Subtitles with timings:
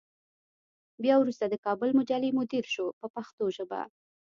[1.03, 3.81] بیا وروسته د کابل مجلې مدیر شو په پښتو ژبه.